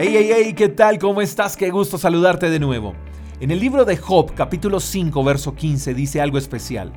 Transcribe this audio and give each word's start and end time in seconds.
Hey, 0.00 0.14
hey, 0.16 0.30
hey, 0.32 0.54
¿qué 0.54 0.68
tal? 0.68 0.96
¿Cómo 1.00 1.20
estás? 1.20 1.56
Qué 1.56 1.70
gusto 1.70 1.98
saludarte 1.98 2.50
de 2.50 2.60
nuevo. 2.60 2.94
En 3.40 3.50
el 3.50 3.58
libro 3.58 3.84
de 3.84 3.96
Job, 3.96 4.32
capítulo 4.32 4.78
5, 4.78 5.24
verso 5.24 5.56
15, 5.56 5.92
dice 5.92 6.20
algo 6.20 6.38
especial. 6.38 6.92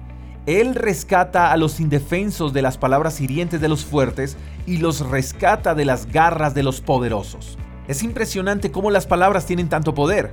Él 0.46 0.76
rescata 0.76 1.52
a 1.52 1.58
los 1.58 1.80
indefensos 1.80 2.54
de 2.54 2.62
las 2.62 2.78
palabras 2.78 3.20
hirientes 3.20 3.60
de 3.60 3.70
los 3.70 3.84
fuertes 3.86 4.38
y 4.68 4.78
los 4.78 5.00
rescata 5.00 5.74
de 5.74 5.84
las 5.84 6.06
garras 6.12 6.54
de 6.54 6.62
los 6.62 6.82
poderosos. 6.82 7.58
Es 7.88 8.04
impresionante 8.04 8.72
cómo 8.72 8.92
las 8.92 9.08
palabras 9.08 9.48
tienen 9.48 9.68
tanto 9.68 9.96
poder. 9.96 10.32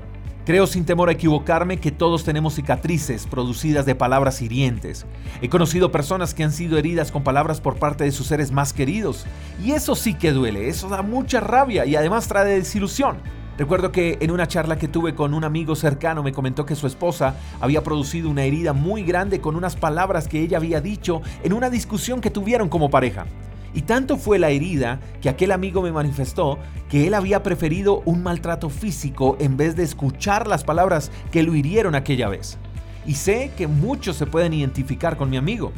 Creo 0.48 0.66
sin 0.66 0.86
temor 0.86 1.10
a 1.10 1.12
equivocarme 1.12 1.76
que 1.76 1.92
todos 1.92 2.24
tenemos 2.24 2.54
cicatrices 2.54 3.26
producidas 3.26 3.84
de 3.84 3.94
palabras 3.94 4.40
hirientes. 4.40 5.04
He 5.42 5.50
conocido 5.50 5.92
personas 5.92 6.32
que 6.32 6.42
han 6.42 6.52
sido 6.52 6.78
heridas 6.78 7.12
con 7.12 7.22
palabras 7.22 7.60
por 7.60 7.76
parte 7.78 8.04
de 8.04 8.12
sus 8.12 8.28
seres 8.28 8.50
más 8.50 8.72
queridos. 8.72 9.26
Y 9.62 9.72
eso 9.72 9.94
sí 9.94 10.14
que 10.14 10.32
duele, 10.32 10.70
eso 10.70 10.88
da 10.88 11.02
mucha 11.02 11.40
rabia 11.40 11.84
y 11.84 11.96
además 11.96 12.28
trae 12.28 12.46
desilusión. 12.46 13.18
Recuerdo 13.58 13.92
que 13.92 14.16
en 14.22 14.30
una 14.30 14.48
charla 14.48 14.78
que 14.78 14.88
tuve 14.88 15.14
con 15.14 15.34
un 15.34 15.44
amigo 15.44 15.76
cercano 15.76 16.22
me 16.22 16.32
comentó 16.32 16.64
que 16.64 16.76
su 16.76 16.86
esposa 16.86 17.34
había 17.60 17.84
producido 17.84 18.30
una 18.30 18.44
herida 18.44 18.72
muy 18.72 19.02
grande 19.02 19.42
con 19.42 19.54
unas 19.54 19.76
palabras 19.76 20.28
que 20.28 20.40
ella 20.40 20.56
había 20.56 20.80
dicho 20.80 21.20
en 21.42 21.52
una 21.52 21.68
discusión 21.68 22.22
que 22.22 22.30
tuvieron 22.30 22.70
como 22.70 22.88
pareja. 22.88 23.26
Y 23.74 23.82
tanto 23.82 24.16
fue 24.16 24.38
la 24.38 24.50
herida 24.50 25.00
que 25.20 25.28
aquel 25.28 25.52
amigo 25.52 25.82
me 25.82 25.92
manifestó 25.92 26.58
que 26.88 27.06
él 27.06 27.14
había 27.14 27.42
preferido 27.42 28.02
un 28.04 28.22
maltrato 28.22 28.70
físico 28.70 29.36
en 29.40 29.56
vez 29.56 29.76
de 29.76 29.82
escuchar 29.82 30.46
las 30.46 30.64
palabras 30.64 31.10
que 31.30 31.42
lo 31.42 31.54
hirieron 31.54 31.94
aquella 31.94 32.28
vez. 32.28 32.58
Y 33.06 33.14
sé 33.14 33.52
que 33.56 33.66
muchos 33.66 34.16
se 34.16 34.26
pueden 34.26 34.52
identificar 34.52 35.16
con 35.16 35.30
mi 35.30 35.36
amigo. 35.36 35.72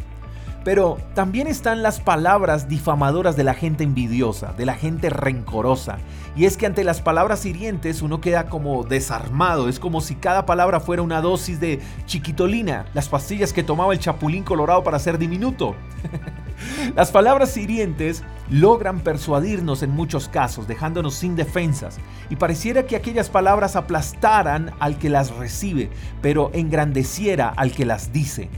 Pero 0.65 0.99
también 1.15 1.47
están 1.47 1.83
las 1.83 2.01
palabras 2.01 2.69
difamadoras 2.69 3.35
de 3.35 3.45
la 3.45 3.55
gente 3.55 3.83
envidiosa, 3.83 4.53
de 4.53 4.67
la 4.67 4.75
gente 4.75 5.09
rencorosa. 5.09 5.99
Y 6.37 6.45
es 6.45 6.59
que 6.59 6.67
ante 6.67 6.85
las 6.85 7.01
palabras 7.01 7.47
hirientes 7.47 8.03
uno 8.03 8.21
queda 8.21 8.47
como 8.47 8.85
desarmado, 8.85 9.69
es 9.69 9.81
como 9.81 10.03
si 10.03 10.17
cada 10.17 10.45
palabra 10.45 10.81
fuera 10.81 11.03
una 11.03 11.23
dosis 11.23 11.61
de 11.61 11.81
chiquitolina, 12.05 12.85
las 12.93 13.09
pastillas 13.09 13.55
que 13.55 13.63
tomaba 13.63 13.95
el 13.95 14.01
chapulín 14.01 14.45
colorado 14.45 14.85
para 14.85 14.99
ser 14.99 15.17
diminuto. 15.17 15.75
Las 16.97 17.11
palabras 17.11 17.57
hirientes 17.57 18.23
logran 18.51 19.01
persuadirnos 19.01 19.83
en 19.83 19.91
muchos 19.91 20.29
casos, 20.29 20.67
dejándonos 20.67 21.15
sin 21.15 21.37
defensas, 21.37 21.99
y 22.29 22.37
pareciera 22.37 22.87
que 22.87 22.97
aquellas 22.97 23.31
palabras 23.31 23.77
aplastaran 23.77 24.73
al 24.81 24.99
que 24.99 25.11
las 25.11 25.35
recibe, 25.37 25.91
pero 26.23 26.51
engrandeciera 26.53 27.49
al 27.49 27.73
que 27.73 27.87
las 27.87 28.13
dice. 28.13 28.49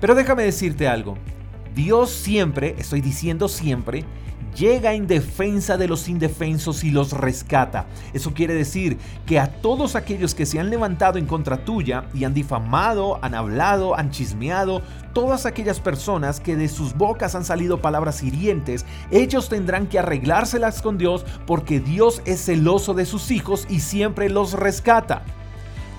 Pero 0.00 0.14
déjame 0.14 0.42
decirte 0.42 0.88
algo. 0.88 1.16
Dios 1.74 2.10
siempre, 2.10 2.76
estoy 2.78 3.00
diciendo 3.00 3.48
siempre, 3.48 4.04
llega 4.56 4.94
en 4.94 5.08
defensa 5.08 5.76
de 5.76 5.88
los 5.88 6.08
indefensos 6.08 6.84
y 6.84 6.90
los 6.90 7.12
rescata. 7.12 7.86
Eso 8.12 8.32
quiere 8.32 8.54
decir 8.54 8.98
que 9.26 9.40
a 9.40 9.48
todos 9.48 9.96
aquellos 9.96 10.34
que 10.34 10.46
se 10.46 10.60
han 10.60 10.70
levantado 10.70 11.18
en 11.18 11.26
contra 11.26 11.64
tuya 11.64 12.04
y 12.14 12.24
han 12.24 12.34
difamado, 12.34 13.18
han 13.22 13.34
hablado, 13.34 13.96
han 13.96 14.10
chismeado, 14.10 14.82
todas 15.12 15.46
aquellas 15.46 15.80
personas 15.80 16.38
que 16.38 16.54
de 16.54 16.68
sus 16.68 16.94
bocas 16.94 17.34
han 17.34 17.44
salido 17.44 17.82
palabras 17.82 18.22
hirientes, 18.22 18.86
ellos 19.10 19.48
tendrán 19.48 19.88
que 19.88 19.98
arreglárselas 19.98 20.80
con 20.80 20.98
Dios 20.98 21.26
porque 21.46 21.80
Dios 21.80 22.22
es 22.24 22.44
celoso 22.44 22.94
de 22.94 23.06
sus 23.06 23.30
hijos 23.30 23.66
y 23.68 23.80
siempre 23.80 24.30
los 24.30 24.52
rescata. 24.52 25.22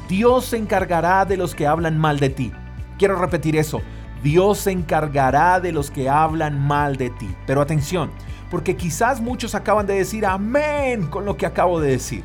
Dios 0.08 0.46
se 0.46 0.58
encargará 0.58 1.26
de 1.26 1.36
los 1.36 1.56
que 1.56 1.68
hablan 1.68 1.98
mal 1.98 2.20
de 2.20 2.30
ti. 2.30 2.52
Quiero 2.98 3.18
repetir 3.18 3.58
eso. 3.58 3.82
Dios 4.24 4.60
se 4.60 4.72
encargará 4.72 5.60
de 5.60 5.72
los 5.72 5.92
que 5.92 6.10
hablan 6.10 6.60
mal 6.60 6.98
de 6.98 7.10
ti. 7.10 7.30
Pero 7.46 7.62
atención, 7.62 8.12
porque 8.50 8.76
quizás 8.76 9.22
muchos 9.22 9.56
acaban 9.56 9.86
de 9.86 9.96
decir 9.96 10.26
amén 10.26 11.08
con 11.08 11.26
lo 11.26 11.38
que 11.38 11.46
acabo 11.46 11.80
de 11.80 11.92
decir. 11.92 12.24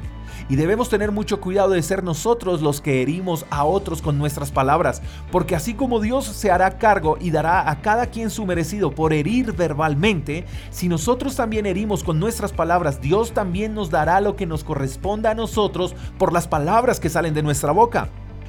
Y 0.49 0.57
debemos 0.57 0.89
tener 0.89 1.13
mucho 1.13 1.41
cuidado 1.41 1.71
de 1.71 1.83
ser 1.83 2.03
nosotros 2.03 2.61
los 2.61 2.81
que 2.81 3.03
herimos 3.03 3.47
a 3.51 3.65
otros 3.65 4.03
con 4.03 4.19
nuestras 4.19 4.51
palabras, 4.51 5.01
porque 5.31 5.55
así 5.55 5.75
como 5.75 6.01
Dios 6.01 6.27
se 6.27 6.51
hará 6.51 6.77
cargo 6.77 7.17
y 7.21 7.31
dará 7.31 7.71
a 7.71 7.81
cada 7.83 8.07
quien 8.07 8.31
su 8.31 8.47
merecido 8.47 8.91
por 8.91 9.13
herir 9.13 9.53
verbalmente, 9.53 10.45
si 10.71 10.89
nosotros 10.89 11.37
también 11.37 11.67
herimos 11.67 12.03
con 12.03 12.19
nuestras 12.19 12.53
palabras, 12.53 13.01
Dios 13.01 13.33
también 13.33 13.75
nos 13.75 13.91
dará 13.91 14.21
lo 14.21 14.35
que 14.35 14.47
nos 14.47 14.65
corresponda 14.65 15.31
a 15.31 15.35
nosotros 15.35 15.95
por 16.19 16.33
las 16.33 16.49
palabras 16.49 16.99
que 16.99 17.11
salen 17.11 17.33
de 17.33 17.45
nuestra 17.45 17.71
boca 17.71 18.09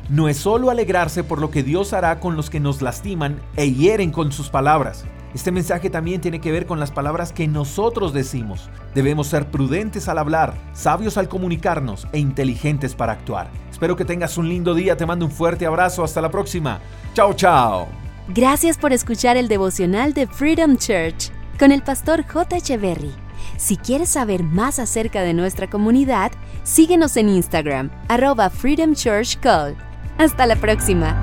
no 0.09 0.27
es 0.27 0.37
solo 0.37 0.69
alegrarse 0.69 1.23
por 1.23 1.39
lo 1.39 1.51
que 1.51 1.63
Dios 1.63 1.93
hará 1.93 2.19
con 2.19 2.35
los 2.35 2.49
que 2.49 2.59
nos 2.59 2.81
lastiman 2.81 3.41
e 3.55 3.71
hieren 3.71 4.11
con 4.11 4.31
sus 4.31 4.49
palabras. 4.49 5.05
Este 5.33 5.51
mensaje 5.51 5.89
también 5.89 6.19
tiene 6.19 6.41
que 6.41 6.51
ver 6.51 6.65
con 6.65 6.79
las 6.79 6.91
palabras 6.91 7.31
que 7.31 7.47
nosotros 7.47 8.11
decimos. 8.13 8.69
Debemos 8.93 9.27
ser 9.27 9.49
prudentes 9.49 10.09
al 10.09 10.17
hablar, 10.17 10.55
sabios 10.73 11.17
al 11.17 11.29
comunicarnos 11.29 12.07
e 12.11 12.19
inteligentes 12.19 12.95
para 12.95 13.13
actuar. 13.13 13.49
Espero 13.71 13.95
que 13.95 14.03
tengas 14.03 14.37
un 14.37 14.49
lindo 14.49 14.73
día, 14.73 14.97
te 14.97 15.05
mando 15.05 15.25
un 15.25 15.31
fuerte 15.31 15.65
abrazo, 15.65 16.03
hasta 16.03 16.21
la 16.21 16.29
próxima. 16.29 16.81
Chao, 17.13 17.33
chao. 17.33 17.87
Gracias 18.27 18.77
por 18.77 18.91
escuchar 18.91 19.37
el 19.37 19.47
devocional 19.47 20.13
de 20.13 20.27
Freedom 20.27 20.75
Church 20.75 21.31
con 21.57 21.71
el 21.71 21.81
pastor 21.81 22.25
J. 22.27 22.57
Echeverry. 22.57 23.13
Si 23.57 23.77
quieres 23.77 24.09
saber 24.09 24.43
más 24.43 24.79
acerca 24.79 25.21
de 25.21 25.33
nuestra 25.33 25.69
comunidad, 25.69 26.31
síguenos 26.63 27.15
en 27.15 27.29
Instagram, 27.29 27.89
arroba 28.09 28.49
Freedom 28.49 28.93
Church 28.93 29.39
Call. 29.39 29.75
Hasta 30.21 30.45
la 30.45 30.55
próxima. 30.55 31.20